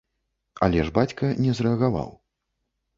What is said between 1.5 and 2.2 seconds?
зрэагаваў.